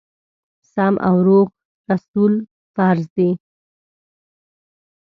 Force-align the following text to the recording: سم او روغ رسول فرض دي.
سم 0.73 0.93
او 1.07 1.15
روغ 1.27 1.47
رسول 1.91 2.33
فرض 2.75 3.05
دي. 3.17 3.29